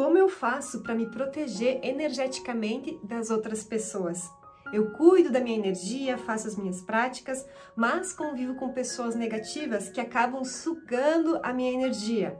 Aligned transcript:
Como 0.00 0.16
eu 0.16 0.30
faço 0.30 0.80
para 0.80 0.94
me 0.94 1.04
proteger 1.04 1.78
energeticamente 1.82 2.98
das 3.04 3.28
outras 3.28 3.62
pessoas? 3.62 4.30
Eu 4.72 4.92
cuido 4.92 5.30
da 5.30 5.40
minha 5.40 5.58
energia, 5.58 6.16
faço 6.16 6.48
as 6.48 6.56
minhas 6.56 6.80
práticas, 6.80 7.46
mas 7.76 8.10
convivo 8.10 8.54
com 8.54 8.72
pessoas 8.72 9.14
negativas 9.14 9.90
que 9.90 10.00
acabam 10.00 10.42
sugando 10.42 11.38
a 11.42 11.52
minha 11.52 11.70
energia. 11.70 12.34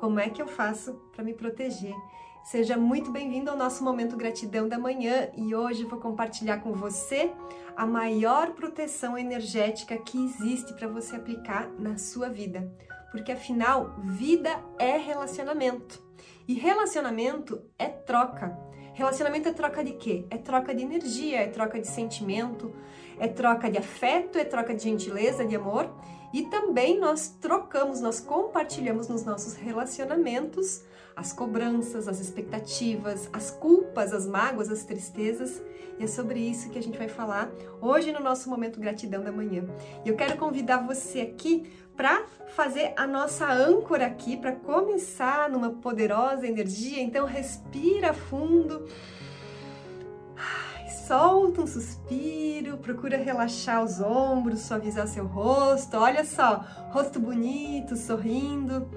Como 0.00 0.18
é 0.18 0.28
que 0.28 0.42
eu 0.42 0.48
faço 0.48 0.94
para 1.12 1.22
me 1.22 1.32
proteger? 1.34 1.94
Seja 2.42 2.76
muito 2.76 3.12
bem-vindo 3.12 3.48
ao 3.48 3.56
nosso 3.56 3.84
momento 3.84 4.16
gratidão 4.16 4.68
da 4.68 4.76
manhã 4.76 5.28
e 5.36 5.54
hoje 5.54 5.84
vou 5.84 6.00
compartilhar 6.00 6.62
com 6.62 6.72
você 6.72 7.30
a 7.76 7.86
maior 7.86 8.54
proteção 8.54 9.16
energética 9.16 9.96
que 9.98 10.18
existe 10.18 10.74
para 10.74 10.88
você 10.88 11.14
aplicar 11.14 11.70
na 11.78 11.96
sua 11.96 12.28
vida. 12.28 12.68
Porque 13.12 13.30
afinal, 13.30 13.94
vida 14.02 14.50
é 14.80 14.96
relacionamento. 14.96 16.02
E 16.46 16.54
relacionamento 16.54 17.62
é 17.78 17.88
troca. 17.88 18.56
Relacionamento 18.92 19.48
é 19.48 19.52
troca 19.52 19.82
de 19.82 19.94
quê? 19.94 20.24
É 20.30 20.36
troca 20.36 20.74
de 20.74 20.82
energia, 20.82 21.40
é 21.40 21.48
troca 21.48 21.80
de 21.80 21.88
sentimento, 21.88 22.72
é 23.18 23.26
troca 23.26 23.70
de 23.70 23.78
afeto, 23.78 24.38
é 24.38 24.44
troca 24.44 24.74
de 24.74 24.82
gentileza, 24.82 25.44
de 25.44 25.56
amor. 25.56 25.90
E 26.32 26.42
também 26.42 26.98
nós 26.98 27.28
trocamos, 27.40 28.00
nós 28.00 28.20
compartilhamos 28.20 29.08
nos 29.08 29.24
nossos 29.24 29.54
relacionamentos 29.54 30.84
as 31.16 31.32
cobranças, 31.32 32.08
as 32.08 32.20
expectativas, 32.20 33.28
as 33.32 33.50
culpas, 33.50 34.12
as 34.12 34.26
mágoas, 34.26 34.70
as 34.70 34.84
tristezas. 34.84 35.62
E 35.98 36.04
é 36.04 36.06
sobre 36.06 36.40
isso 36.40 36.70
que 36.70 36.78
a 36.78 36.82
gente 36.82 36.98
vai 36.98 37.08
falar 37.08 37.50
hoje 37.80 38.12
no 38.12 38.20
nosso 38.20 38.50
momento 38.50 38.80
gratidão 38.80 39.22
da 39.22 39.30
manhã. 39.30 39.64
E 40.04 40.08
eu 40.08 40.16
quero 40.16 40.36
convidar 40.36 40.78
você 40.78 41.20
aqui 41.20 41.70
para 41.96 42.24
fazer 42.48 42.92
a 42.96 43.06
nossa 43.06 43.50
âncora 43.50 44.06
aqui, 44.06 44.36
para 44.36 44.52
começar 44.52 45.48
numa 45.48 45.70
poderosa 45.70 46.46
energia. 46.46 47.00
Então, 47.00 47.26
respira 47.26 48.12
fundo. 48.12 48.88
Solta 51.06 51.60
um 51.60 51.66
suspiro, 51.66 52.78
procura 52.78 53.18
relaxar 53.18 53.84
os 53.84 54.00
ombros, 54.00 54.60
suavizar 54.60 55.06
seu 55.06 55.26
rosto. 55.26 55.98
Olha 55.98 56.24
só, 56.24 56.64
rosto 56.92 57.20
bonito, 57.20 57.94
sorrindo. 57.94 58.88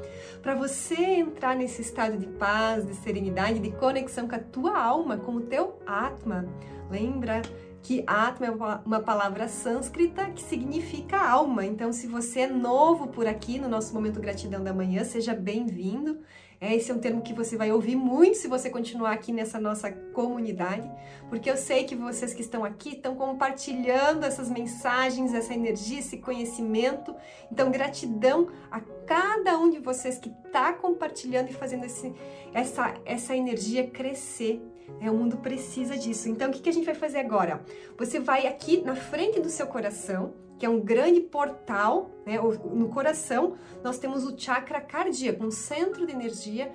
Para 0.42 0.56
você 0.56 0.96
entrar 0.96 1.54
nesse 1.54 1.82
estado 1.82 2.18
de 2.18 2.26
paz, 2.26 2.86
de 2.86 2.94
serenidade, 2.96 3.60
de 3.60 3.72
conexão 3.72 4.26
com 4.26 4.36
a 4.36 4.40
tua 4.40 4.82
alma, 4.82 5.18
com 5.18 5.34
o 5.34 5.42
teu 5.42 5.80
Atma. 5.86 6.46
Lembra 6.90 7.42
que 7.84 8.06
Atma 8.08 8.46
é 8.46 8.52
uma 8.52 9.02
palavra 9.02 9.50
sânscrita 9.50 10.30
que 10.32 10.42
significa 10.42 11.18
alma. 11.18 11.66
Então, 11.66 11.92
se 11.92 12.08
você 12.08 12.42
é 12.42 12.48
novo 12.48 13.08
por 13.08 13.28
aqui 13.28 13.60
no 13.60 13.68
nosso 13.68 13.94
momento 13.94 14.22
gratidão 14.22 14.64
da 14.64 14.74
manhã, 14.74 15.04
seja 15.04 15.34
bem-vindo. 15.34 16.20
É, 16.60 16.76
esse 16.76 16.90
é 16.90 16.94
um 16.94 17.00
termo 17.00 17.22
que 17.22 17.34
você 17.34 17.56
vai 17.56 17.72
ouvir 17.72 17.96
muito 17.96 18.38
se 18.38 18.48
você 18.48 18.68
continuar 18.70 19.12
aqui 19.12 19.32
nessa 19.32 19.60
nossa 19.60 19.92
comunidade, 19.92 20.90
porque 21.30 21.50
eu 21.50 21.56
sei 21.56 21.84
que 21.84 21.96
vocês 21.96 22.34
que 22.34 22.42
estão 22.42 22.66
aqui 22.66 22.96
estão 22.96 23.16
compartilhando 23.16 24.24
essas 24.24 24.50
mensagens, 24.50 25.36
essa 25.36 25.54
energia, 25.54 26.00
esse 26.00 26.18
conhecimento. 26.18 27.16
Então, 27.52 27.70
gratidão 27.70 28.48
a 28.72 28.82
cada 29.06 29.58
um 29.60 29.70
de 29.70 29.78
vocês 29.78 30.18
que 30.18 30.34
está 30.46 30.74
compartilhando 30.74 31.50
e 31.50 31.54
fazendo 31.54 31.86
esse, 31.86 32.12
essa, 32.54 32.94
essa 33.06 33.36
energia 33.36 33.88
crescer. 33.88 34.60
É, 35.02 35.12
o 35.12 35.14
mundo 35.14 35.38
precisa 35.38 35.98
disso. 35.98 36.30
Então, 36.30 36.50
o 36.50 36.54
que, 36.54 36.62
que 36.62 36.70
a 36.70 36.74
gente 36.74 36.86
vai 36.86 36.96
fazer 36.96 37.20
agora? 37.20 37.64
Você 38.00 38.20
vai 38.20 38.48
aqui 38.48 38.82
na 38.82 38.96
frente 38.96 39.40
do 39.40 39.50
seu 39.50 39.68
coração, 39.68 40.34
que 40.58 40.66
é 40.66 40.70
um 40.70 40.80
grande 40.80 41.22
portal, 41.22 42.12
né? 42.26 42.38
No 42.40 42.90
coração, 42.90 43.56
nós 43.84 44.00
temos 44.00 44.26
o 44.26 44.38
chakra 44.38 44.82
cardíaco, 44.82 45.46
um 45.46 45.52
centro 45.52 46.06
de 46.06 46.12
energia, 46.12 46.72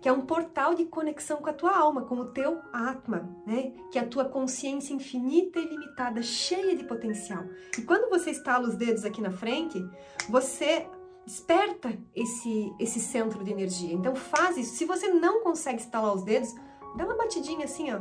que 0.00 0.08
é 0.08 0.12
um 0.12 0.22
portal 0.22 0.74
de 0.74 0.84
conexão 0.84 1.38
com 1.38 1.50
a 1.50 1.52
tua 1.52 1.76
alma, 1.76 2.02
com 2.02 2.16
o 2.16 2.26
teu 2.26 2.60
Atma, 2.72 3.28
né? 3.46 3.72
Que 3.90 3.98
é 3.98 4.02
a 4.02 4.06
tua 4.06 4.24
consciência 4.24 4.94
infinita 4.94 5.58
e 5.58 5.66
limitada, 5.66 6.22
cheia 6.22 6.76
de 6.76 6.84
potencial. 6.84 7.44
E 7.78 7.82
quando 7.82 8.08
você 8.08 8.30
estala 8.30 8.68
os 8.68 8.76
dedos 8.76 9.04
aqui 9.04 9.20
na 9.20 9.30
frente, 9.30 9.84
você 10.28 10.86
desperta 11.26 11.98
esse, 12.14 12.72
esse 12.78 13.00
centro 13.00 13.42
de 13.42 13.50
energia. 13.50 13.92
Então 13.92 14.14
faz 14.14 14.56
isso. 14.56 14.76
Se 14.76 14.84
você 14.84 15.08
não 15.08 15.42
consegue 15.42 15.80
estalar 15.80 16.14
os 16.14 16.22
dedos, 16.22 16.54
dá 16.96 17.04
uma 17.04 17.16
batidinha 17.16 17.64
assim, 17.64 17.92
ó, 17.92 17.98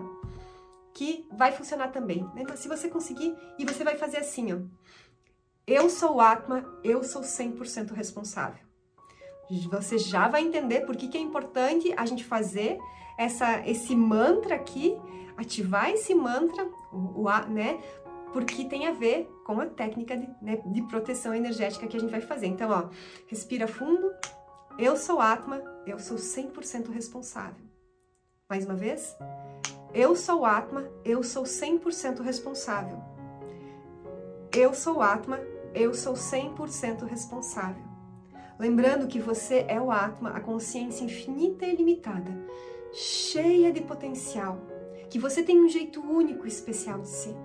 que 0.93 1.27
vai 1.31 1.51
funcionar 1.51 1.89
também. 1.89 2.23
Né? 2.35 2.43
Mas 2.47 2.59
se 2.59 2.67
você 2.67 2.87
conseguir, 2.87 3.35
e 3.57 3.65
você 3.65 3.83
vai 3.83 3.97
fazer 3.97 4.17
assim, 4.17 4.53
ó. 4.53 4.59
Eu 5.67 5.89
sou 5.89 6.17
o 6.17 6.21
Atma, 6.21 6.63
eu 6.83 7.03
sou 7.03 7.23
100% 7.23 7.91
responsável. 7.91 8.63
Você 9.71 9.97
já 9.97 10.27
vai 10.27 10.43
entender 10.43 10.81
por 10.81 10.95
que, 10.95 11.07
que 11.07 11.17
é 11.17 11.21
importante 11.21 11.91
a 11.97 12.05
gente 12.05 12.23
fazer 12.23 12.77
essa, 13.17 13.67
esse 13.67 13.95
mantra 13.95 14.55
aqui, 14.55 14.95
ativar 15.35 15.89
esse 15.89 16.13
mantra, 16.13 16.67
o, 16.91 17.23
o, 17.23 17.29
né? 17.49 17.79
Porque 18.31 18.65
tem 18.65 18.85
a 18.85 18.91
ver 18.91 19.27
com 19.43 19.59
a 19.59 19.65
técnica 19.65 20.15
de, 20.15 20.27
né, 20.39 20.61
de 20.65 20.81
proteção 20.83 21.33
energética 21.33 21.87
que 21.87 21.97
a 21.97 21.99
gente 21.99 22.11
vai 22.11 22.21
fazer. 22.21 22.45
Então, 22.45 22.69
ó, 22.69 22.89
respira 23.27 23.67
fundo. 23.67 24.11
Eu 24.77 24.95
sou 24.95 25.19
Atma, 25.19 25.63
eu 25.87 25.97
sou 25.97 26.17
100% 26.17 26.91
responsável. 26.91 27.63
Mais 28.47 28.65
uma 28.65 28.75
vez. 28.75 29.17
Eu 29.93 30.15
sou 30.15 30.45
Atma, 30.45 30.87
eu 31.03 31.23
sou 31.23 31.43
100% 31.43 32.21
responsável. 32.21 33.01
Eu 34.51 34.73
sou 34.73 35.01
Atma, 35.01 35.39
eu 35.75 35.93
sou 35.93 36.13
100% 36.13 37.05
responsável. 37.05 37.83
Lembrando 38.57 39.07
que 39.07 39.19
você 39.19 39.65
é 39.67 39.79
o 39.79 39.91
Atma, 39.91 40.29
a 40.29 40.39
consciência 40.39 41.03
infinita 41.03 41.65
e 41.65 41.73
ilimitada, 41.73 42.31
cheia 42.93 43.71
de 43.71 43.81
potencial, 43.81 44.57
que 45.09 45.19
você 45.19 45.43
tem 45.43 45.61
um 45.61 45.67
jeito 45.67 45.99
único 46.01 46.45
e 46.45 46.47
especial 46.47 47.01
de 47.01 47.09
ser. 47.09 47.35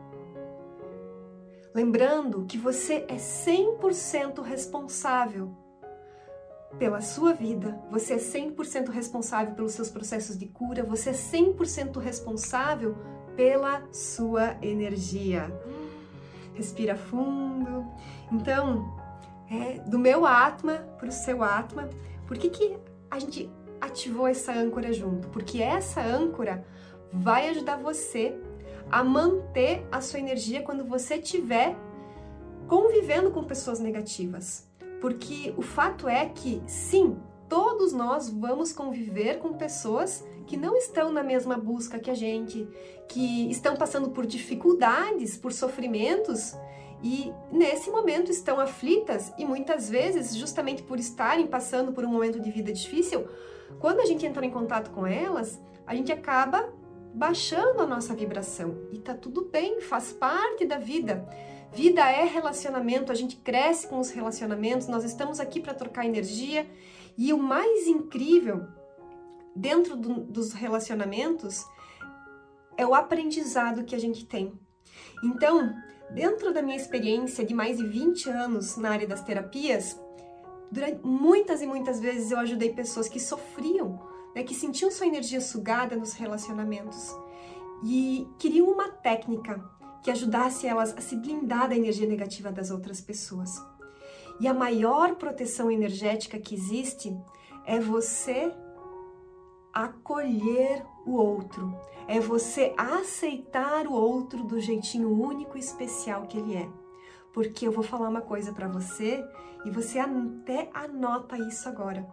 Lembrando 1.75 2.47
que 2.47 2.57
você 2.57 3.05
é 3.09 3.17
100% 3.17 4.41
responsável 4.43 5.51
pela 6.79 7.01
sua 7.01 7.33
vida, 7.33 7.81
você 7.91 8.15
é 8.15 8.17
100% 8.17 8.91
responsável 8.91 9.55
pelos 9.55 9.73
seus 9.73 9.91
processos 9.91 10.39
de 10.39 10.47
cura, 10.47 10.85
você 10.85 11.11
é 11.11 11.13
100% 11.13 11.99
responsável 11.99 12.97
pela 13.35 13.83
sua 13.93 14.57
energia. 14.63 15.53
Respira 16.55 16.97
fundo. 16.97 17.87
Então, 18.31 18.97
é, 19.51 19.81
do 19.89 19.99
meu 19.99 20.27
Atma 20.27 20.79
para 20.99 21.09
o 21.09 21.13
seu 21.13 21.43
Atma, 21.43 21.89
por 22.27 22.39
que, 22.39 22.49
que 22.49 22.77
a 23.11 23.19
gente 23.19 23.51
ativou 23.81 24.27
essa 24.27 24.53
âncora 24.53 24.93
junto? 24.93 25.29
Porque 25.29 25.63
essa 25.63 26.01
âncora 26.01 26.65
vai 27.13 27.49
ajudar 27.49 27.77
você 27.77 28.39
a 28.91 29.03
manter 29.03 29.87
a 29.91 30.01
sua 30.01 30.19
energia 30.19 30.63
quando 30.63 30.85
você 30.85 31.17
estiver 31.17 31.77
convivendo 32.69 33.31
com 33.31 33.43
pessoas 33.43 33.81
negativas. 33.81 34.69
Porque 35.01 35.55
o 35.57 35.63
fato 35.63 36.09
é 36.09 36.27
que, 36.27 36.63
sim, 36.67 37.17
todos 37.51 37.93
nós 37.93 38.31
vamos 38.31 38.73
conviver 38.73 39.41
com 39.41 39.53
pessoas 39.53 40.25
que 40.47 40.57
não 40.57 40.77
estão 40.77 41.13
na 41.13 41.23
mesma 41.23 41.59
busca 41.59 41.99
que 41.99 42.11
a 42.11 42.15
gente, 42.15 42.67
que 43.09 43.51
estão 43.51 43.77
passando 43.77 44.11
por 44.11 44.25
dificuldades, 44.25 45.37
por 45.37 45.53
sofrimentos 45.53 46.57
e 47.03 47.33
nesse 47.51 47.91
momento 47.91 48.31
estão 48.31 48.61
aflitas 48.61 49.33
e 49.37 49.45
muitas 49.45 49.91
vezes, 49.91 50.37
justamente 50.37 50.83
por 50.83 50.99
estarem 50.99 51.47
passando 51.47 51.93
por 51.93 52.05
um 52.05 52.09
momento 52.09 52.39
de 52.39 52.51
vida 52.51 52.73
difícil, 52.73 53.27
quando 53.79 54.01
a 54.01 54.05
gente 54.05 54.25
entra 54.25 54.45
em 54.47 54.51
contato 54.51 54.91
com 54.91 55.07
elas, 55.07 55.61
a 55.87 55.95
gente 55.95 56.13
acaba 56.13 56.73
baixando 57.13 57.83
a 57.83 57.87
nossa 57.87 58.15
vibração. 58.15 58.77
E 58.93 58.99
tá 58.99 59.15
tudo 59.15 59.47
bem, 59.47 59.81
faz 59.81 60.13
parte 60.13 60.65
da 60.65 60.79
vida. 60.79 61.25
Vida 61.73 62.03
é 62.11 62.25
relacionamento, 62.25 63.13
a 63.13 63.15
gente 63.15 63.37
cresce 63.37 63.87
com 63.87 63.99
os 63.99 64.11
relacionamentos, 64.11 64.89
nós 64.89 65.05
estamos 65.05 65.41
aqui 65.41 65.61
para 65.61 65.73
trocar 65.73 66.05
energia. 66.05 66.67
E 67.17 67.33
o 67.33 67.39
mais 67.39 67.87
incrível 67.87 68.67
dentro 69.55 69.97
do, 69.97 70.21
dos 70.21 70.53
relacionamentos 70.53 71.65
é 72.77 72.87
o 72.87 72.95
aprendizado 72.95 73.85
que 73.85 73.95
a 73.95 73.99
gente 73.99 74.27
tem. 74.27 74.53
Então, 75.23 75.75
dentro 76.11 76.53
da 76.53 76.63
minha 76.63 76.77
experiência 76.77 77.45
de 77.45 77.55
mais 77.55 77.77
de 77.77 77.87
20 77.87 78.29
anos 78.31 78.77
na 78.77 78.91
área 78.91 79.07
das 79.07 79.23
terapias, 79.23 80.01
durante 80.71 81.05
muitas 81.05 81.61
e 81.61 81.67
muitas 81.67 82.01
vezes 82.01 82.31
eu 82.31 82.39
ajudei 82.39 82.73
pessoas 82.73 83.09
que 83.09 83.21
sofriam, 83.21 84.01
né, 84.35 84.43
que 84.43 84.55
sentiam 84.55 84.91
sua 84.91 85.07
energia 85.07 85.41
sugada 85.41 85.97
nos 85.97 86.13
relacionamentos 86.15 87.15
e 87.85 88.29
queriam 88.39 88.69
uma 88.69 88.89
técnica 88.89 89.63
que 90.03 90.11
ajudasse 90.11 90.67
elas 90.67 90.97
a 90.97 91.01
se 91.01 91.17
blindar 91.17 91.69
da 91.69 91.77
energia 91.77 92.07
negativa 92.07 92.51
das 92.51 92.71
outras 92.71 93.01
pessoas. 93.01 93.61
E 94.41 94.49
a 94.49 94.55
maior 94.55 95.17
proteção 95.17 95.71
energética 95.71 96.39
que 96.39 96.55
existe 96.55 97.15
é 97.67 97.79
você 97.79 98.53
acolher 99.73 100.85
o 101.07 101.15
outro, 101.15 101.79
é 102.09 102.19
você 102.19 102.75
aceitar 102.77 103.87
o 103.87 103.93
outro 103.93 104.43
do 104.43 104.59
jeitinho 104.59 105.11
único 105.11 105.57
e 105.57 105.61
especial 105.61 106.23
que 106.23 106.39
ele 106.39 106.57
é. 106.57 106.69
Porque 107.33 107.67
eu 107.67 107.71
vou 107.71 107.85
falar 107.85 108.09
uma 108.09 108.23
coisa 108.23 108.53
para 108.53 108.67
você 108.67 109.23
e 109.65 109.71
você 109.71 109.99
até 109.99 110.71
anota 110.73 111.39
isso 111.39 111.69
agora. 111.69 112.09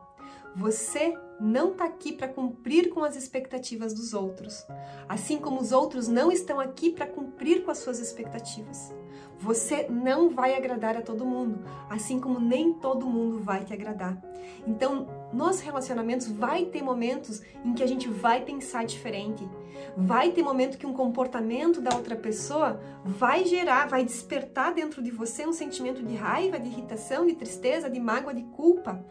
Você 0.56 1.18
não 1.40 1.72
está 1.72 1.86
aqui 1.86 2.14
para 2.14 2.28
cumprir 2.28 2.90
com 2.90 3.04
as 3.04 3.16
expectativas 3.16 3.94
dos 3.94 4.14
outros, 4.14 4.66
assim 5.08 5.38
como 5.38 5.60
os 5.60 5.72
outros 5.72 6.08
não 6.08 6.32
estão 6.32 6.60
aqui 6.60 6.92
para 6.92 7.06
cumprir 7.06 7.64
com 7.64 7.72
as 7.72 7.78
suas 7.80 8.00
expectativas. 8.00 8.94
Você 9.40 9.88
não 9.88 10.30
vai 10.30 10.56
agradar 10.56 10.98
a 10.98 11.02
todo 11.02 11.26
mundo, 11.26 11.64
assim 11.90 12.20
como 12.20 12.40
nem 12.40 12.74
todo 12.74 13.06
mundo 13.06 13.40
vai 13.40 13.64
te 13.64 13.72
agradar. 13.72 14.20
Então, 14.66 15.08
nos 15.32 15.60
relacionamentos 15.60 16.28
vai 16.28 16.66
ter 16.66 16.82
momentos 16.82 17.42
em 17.64 17.74
que 17.74 17.84
a 17.84 17.88
gente 17.88 18.08
vai 18.08 18.42
pensar 18.42 18.84
diferente. 18.86 19.48
Vai 19.96 20.32
ter 20.32 20.42
momento 20.42 20.78
que 20.78 20.88
um 20.88 20.94
comportamento 20.94 21.80
da 21.82 21.96
outra 21.96 22.16
pessoa 22.16 22.80
vai 23.06 23.46
gerar, 23.46 23.88
vai 23.88 24.04
despertar 24.04 24.74
dentro 24.74 25.04
de 25.04 25.12
você 25.12 25.46
um 25.46 25.54
sentimento 25.54 26.02
de 26.04 26.16
raiva, 26.16 26.60
de 26.60 26.70
irritação, 26.70 27.26
de 27.26 27.36
tristeza, 27.36 27.90
de 27.90 28.00
mágoa, 28.00 28.34
de 28.34 28.44
culpa. 28.44 29.06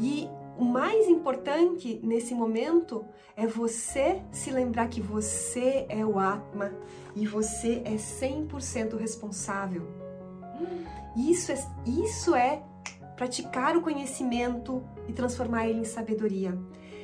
E 0.00 0.28
o 0.58 0.64
mais 0.64 1.08
importante 1.08 2.00
nesse 2.02 2.34
momento 2.34 3.04
é 3.36 3.46
você 3.46 4.20
se 4.32 4.50
lembrar 4.50 4.88
que 4.88 5.00
você 5.00 5.86
é 5.88 6.04
o 6.04 6.18
Atma 6.18 6.72
e 7.14 7.26
você 7.26 7.80
é 7.84 7.94
100% 7.94 8.96
responsável. 8.98 9.86
Isso 11.16 11.52
é, 11.52 11.58
isso 11.86 12.34
é 12.34 12.62
praticar 13.16 13.76
o 13.76 13.82
conhecimento 13.82 14.82
e 15.06 15.12
transformar 15.12 15.68
ele 15.68 15.80
em 15.80 15.84
sabedoria. 15.84 16.58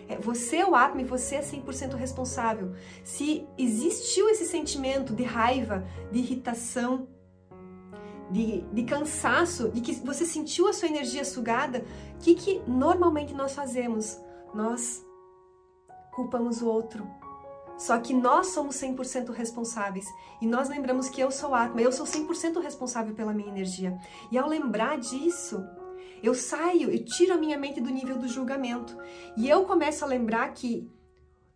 É, 0.09 0.17
você 0.19 0.56
é 0.56 0.67
o 0.67 0.75
Atma 0.75 1.01
e 1.01 1.05
você 1.05 1.37
é 1.37 1.41
100% 1.41 1.95
responsável. 1.95 2.73
Se 3.05 3.47
existiu 3.56 4.29
esse 4.29 4.45
sentimento 4.47 5.15
de 5.15 5.23
raiva, 5.23 5.87
de 6.11 6.19
irritação, 6.19 7.09
de, 8.31 8.61
de 8.73 8.82
cansaço, 8.85 9.71
de 9.71 9.81
que 9.81 9.93
você 9.94 10.25
sentiu 10.25 10.69
a 10.69 10.73
sua 10.73 10.88
energia 10.88 11.25
sugada, 11.25 11.85
o 12.15 12.19
que, 12.19 12.35
que 12.35 12.62
normalmente 12.67 13.35
nós 13.35 13.55
fazemos? 13.55 14.19
Nós 14.55 15.05
culpamos 16.12 16.62
o 16.62 16.67
outro. 16.67 17.06
Só 17.76 17.99
que 17.99 18.15
nós 18.15 18.49
somos 18.49 18.76
100% 18.76 19.31
responsáveis. 19.31 20.06
E 20.41 20.47
nós 20.47 20.69
lembramos 20.69 21.09
que 21.09 21.21
eu 21.21 21.31
sou 21.31 21.55
Atma, 21.55 21.82
eu 21.82 21.91
sou 21.91 22.06
100% 22.06 22.61
responsável 22.62 23.15
pela 23.15 23.32
minha 23.32 23.49
energia. 23.49 23.99
E 24.31 24.38
ao 24.38 24.49
lembrar 24.49 24.99
disso, 24.99 25.62
eu 26.23 26.35
saio, 26.35 26.91
eu 26.91 27.05
tiro 27.05 27.35
a 27.35 27.37
minha 27.37 27.59
mente 27.59 27.81
do 27.81 27.91
nível 27.91 28.17
do 28.17 28.29
julgamento. 28.29 28.97
E 29.37 29.49
eu 29.49 29.65
começo 29.65 30.05
a 30.05 30.09
lembrar 30.09 30.53
que 30.53 30.88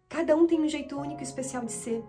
cada 0.08 0.36
um 0.36 0.46
tem 0.46 0.60
um 0.60 0.68
jeito 0.68 0.98
único 0.98 1.20
e 1.20 1.24
especial 1.24 1.64
de 1.64 1.72
ser 1.72 2.04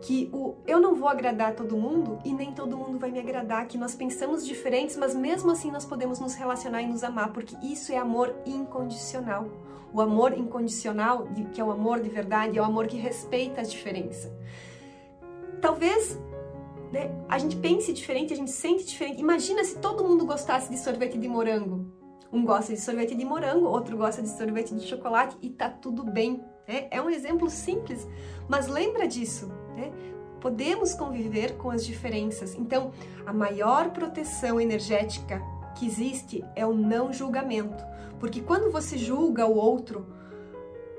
que 0.00 0.30
o 0.32 0.56
eu 0.66 0.80
não 0.80 0.94
vou 0.94 1.08
agradar 1.08 1.54
todo 1.54 1.76
mundo 1.76 2.18
e 2.24 2.32
nem 2.32 2.52
todo 2.52 2.76
mundo 2.76 2.98
vai 2.98 3.10
me 3.10 3.18
agradar, 3.18 3.66
que 3.66 3.76
nós 3.76 3.94
pensamos 3.94 4.46
diferentes, 4.46 4.96
mas 4.96 5.14
mesmo 5.14 5.50
assim 5.50 5.70
nós 5.70 5.84
podemos 5.84 6.18
nos 6.18 6.34
relacionar 6.34 6.82
e 6.82 6.86
nos 6.86 7.04
amar, 7.04 7.32
porque 7.32 7.56
isso 7.62 7.92
é 7.92 7.98
amor 7.98 8.34
incondicional. 8.46 9.48
O 9.92 10.00
amor 10.00 10.32
incondicional, 10.32 11.28
que 11.52 11.60
é 11.60 11.64
o 11.64 11.70
amor 11.70 12.00
de 12.00 12.08
verdade, 12.08 12.58
é 12.58 12.62
o 12.62 12.64
amor 12.64 12.86
que 12.86 12.96
respeita 12.96 13.60
as 13.60 13.70
diferenças. 13.70 14.30
Talvez 15.60 16.18
né, 16.92 17.10
a 17.28 17.38
gente 17.38 17.56
pense 17.56 17.92
diferente, 17.92 18.32
a 18.32 18.36
gente 18.36 18.50
sente 18.50 18.84
diferente. 18.84 19.20
Imagina 19.20 19.64
se 19.64 19.78
todo 19.78 20.04
mundo 20.04 20.24
gostasse 20.24 20.70
de 20.70 20.78
sorvete 20.78 21.18
de 21.18 21.28
morango. 21.28 21.86
Um 22.32 22.44
gosta 22.44 22.72
de 22.72 22.80
sorvete 22.80 23.14
de 23.14 23.24
morango, 23.24 23.66
outro 23.66 23.96
gosta 23.96 24.22
de 24.22 24.28
sorvete 24.28 24.74
de 24.74 24.86
chocolate 24.86 25.36
e 25.42 25.50
tá 25.50 25.68
tudo 25.68 26.04
bem. 26.04 26.40
Né? 26.66 26.86
É 26.90 27.02
um 27.02 27.10
exemplo 27.10 27.50
simples, 27.50 28.06
mas 28.48 28.68
lembra 28.68 29.08
disso. 29.08 29.50
Né? 29.80 29.92
Podemos 30.40 30.94
conviver 30.94 31.56
com 31.56 31.70
as 31.70 31.84
diferenças. 31.84 32.54
Então, 32.54 32.92
a 33.26 33.32
maior 33.32 33.90
proteção 33.90 34.60
energética 34.60 35.42
que 35.76 35.86
existe 35.86 36.44
é 36.54 36.66
o 36.66 36.72
não 36.74 37.12
julgamento. 37.12 37.84
Porque 38.18 38.40
quando 38.40 38.70
você 38.70 38.98
julga 38.98 39.46
o 39.46 39.56
outro, 39.56 40.06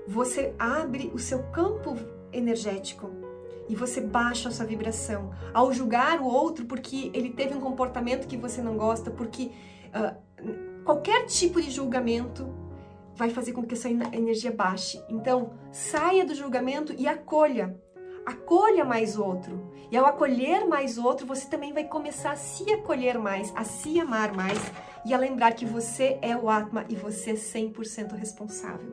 você 0.07 0.53
abre 0.57 1.11
o 1.13 1.19
seu 1.19 1.43
campo 1.43 1.95
energético 2.33 3.09
e 3.69 3.75
você 3.75 4.01
baixa 4.01 4.49
a 4.49 4.51
sua 4.51 4.65
vibração. 4.65 5.31
Ao 5.53 5.71
julgar 5.71 6.19
o 6.19 6.25
outro 6.25 6.65
porque 6.65 7.11
ele 7.13 7.29
teve 7.29 7.55
um 7.55 7.61
comportamento 7.61 8.27
que 8.27 8.37
você 8.37 8.61
não 8.61 8.75
gosta, 8.75 9.11
porque 9.11 9.51
uh, 9.87 10.83
qualquer 10.83 11.25
tipo 11.25 11.61
de 11.61 11.71
julgamento 11.71 12.47
vai 13.15 13.29
fazer 13.29 13.53
com 13.53 13.63
que 13.63 13.73
a 13.75 13.77
sua 13.77 13.91
energia 13.91 14.51
baixe. 14.51 15.01
Então, 15.07 15.51
saia 15.71 16.25
do 16.25 16.33
julgamento 16.33 16.93
e 16.97 17.07
acolha 17.07 17.79
acolha 18.25 18.85
mais 18.85 19.17
outro. 19.17 19.71
E 19.91 19.97
ao 19.97 20.05
acolher 20.05 20.65
mais 20.65 20.97
outro, 20.97 21.25
você 21.25 21.47
também 21.47 21.73
vai 21.73 21.83
começar 21.83 22.31
a 22.31 22.35
se 22.35 22.71
acolher 22.71 23.17
mais, 23.17 23.51
a 23.55 23.63
se 23.63 23.99
amar 23.99 24.33
mais 24.33 24.59
e 25.05 25.13
a 25.13 25.17
lembrar 25.17 25.53
que 25.53 25.65
você 25.65 26.17
é 26.21 26.35
o 26.35 26.49
Atma 26.49 26.85
e 26.87 26.95
você 26.95 27.31
é 27.31 27.33
100% 27.33 28.15
responsável. 28.15 28.91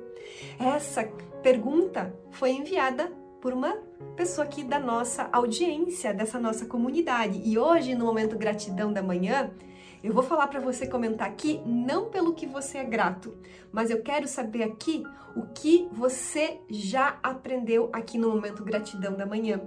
Essa 0.58 1.04
pergunta 1.42 2.12
foi 2.30 2.50
enviada 2.50 3.12
por 3.40 3.52
uma 3.52 3.76
pessoa 4.16 4.44
aqui 4.44 4.64
da 4.64 4.80
nossa 4.80 5.28
audiência, 5.32 6.12
dessa 6.12 6.38
nossa 6.40 6.66
comunidade. 6.66 7.40
E 7.44 7.56
hoje, 7.56 7.94
no 7.94 8.04
momento 8.04 8.36
gratidão 8.36 8.92
da 8.92 9.02
manhã, 9.02 9.50
eu 10.02 10.12
vou 10.12 10.22
falar 10.22 10.46
para 10.46 10.60
você 10.60 10.86
comentar 10.86 11.28
aqui 11.28 11.60
não 11.66 12.08
pelo 12.10 12.34
que 12.34 12.46
você 12.46 12.78
é 12.78 12.84
grato, 12.84 13.36
mas 13.72 13.90
eu 13.90 14.02
quero 14.02 14.28
saber 14.28 14.62
aqui 14.62 15.02
o 15.34 15.42
que 15.46 15.88
você 15.92 16.60
já 16.68 17.18
aprendeu 17.22 17.90
aqui 17.92 18.18
no 18.18 18.30
momento 18.30 18.64
gratidão 18.64 19.14
da 19.14 19.26
manhã. 19.26 19.60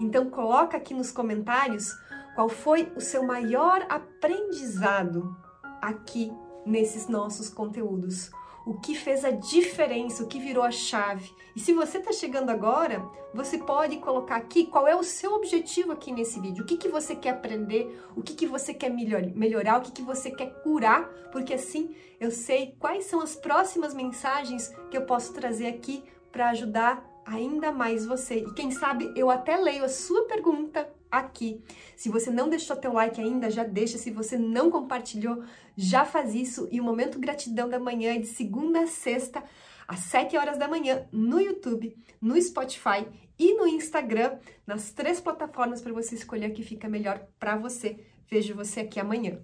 Então 0.00 0.30
coloca 0.30 0.76
aqui 0.76 0.94
nos 0.94 1.10
comentários 1.10 1.92
qual 2.34 2.48
foi 2.48 2.92
o 2.96 3.00
seu 3.00 3.22
maior 3.22 3.84
aprendizado 3.88 5.36
aqui 5.80 6.32
nesses 6.64 7.08
nossos 7.08 7.48
conteúdos 7.48 8.30
o 8.66 8.74
que 8.74 8.94
fez 8.94 9.24
a 9.24 9.30
diferença, 9.30 10.22
o 10.22 10.26
que 10.26 10.38
virou 10.38 10.62
a 10.62 10.70
chave. 10.70 11.32
E 11.56 11.60
se 11.60 11.72
você 11.72 11.98
está 11.98 12.12
chegando 12.12 12.50
agora, 12.50 13.02
você 13.32 13.58
pode 13.58 13.96
colocar 13.96 14.36
aqui 14.36 14.66
qual 14.66 14.86
é 14.86 14.94
o 14.94 15.02
seu 15.02 15.32
objetivo 15.32 15.92
aqui 15.92 16.12
nesse 16.12 16.40
vídeo. 16.40 16.64
O 16.64 16.66
que, 16.66 16.76
que 16.76 16.88
você 16.88 17.16
quer 17.16 17.30
aprender, 17.30 18.00
o 18.14 18.22
que, 18.22 18.34
que 18.34 18.46
você 18.46 18.74
quer 18.74 18.90
melhor, 18.90 19.22
melhorar, 19.34 19.78
o 19.78 19.82
que, 19.82 19.92
que 19.92 20.02
você 20.02 20.30
quer 20.30 20.62
curar, 20.62 21.08
porque 21.32 21.54
assim 21.54 21.94
eu 22.20 22.30
sei 22.30 22.74
quais 22.78 23.04
são 23.04 23.20
as 23.20 23.36
próximas 23.36 23.94
mensagens 23.94 24.74
que 24.90 24.96
eu 24.96 25.02
posso 25.02 25.32
trazer 25.32 25.68
aqui 25.68 26.02
para 26.30 26.50
ajudar 26.50 27.07
ainda 27.28 27.70
mais 27.70 28.06
você. 28.06 28.36
E 28.36 28.52
quem 28.54 28.70
sabe 28.70 29.12
eu 29.14 29.30
até 29.30 29.56
leio 29.56 29.84
a 29.84 29.88
sua 29.88 30.24
pergunta 30.24 30.88
aqui. 31.10 31.62
Se 31.96 32.08
você 32.08 32.30
não 32.30 32.48
deixou 32.48 32.76
teu 32.76 32.92
like 32.92 33.20
ainda, 33.20 33.50
já 33.50 33.64
deixa. 33.64 33.98
Se 33.98 34.10
você 34.10 34.38
não 34.38 34.70
compartilhou, 34.70 35.42
já 35.76 36.04
faz 36.04 36.34
isso. 36.34 36.68
E 36.70 36.80
o 36.80 36.84
Momento 36.84 37.18
Gratidão 37.18 37.68
da 37.68 37.78
Manhã 37.78 38.14
é 38.14 38.18
de 38.18 38.26
segunda 38.26 38.80
a 38.80 38.86
sexta, 38.86 39.44
às 39.86 40.00
7 40.00 40.36
horas 40.36 40.58
da 40.58 40.68
manhã, 40.68 41.06
no 41.12 41.40
YouTube, 41.40 41.96
no 42.20 42.40
Spotify 42.40 43.06
e 43.38 43.54
no 43.54 43.66
Instagram, 43.66 44.38
nas 44.66 44.90
três 44.92 45.20
plataformas 45.20 45.80
para 45.80 45.92
você 45.92 46.14
escolher 46.14 46.46
a 46.46 46.50
que 46.50 46.62
fica 46.62 46.88
melhor 46.88 47.26
para 47.38 47.56
você. 47.56 47.98
Vejo 48.30 48.54
você 48.54 48.80
aqui 48.80 48.98
amanhã. 49.00 49.36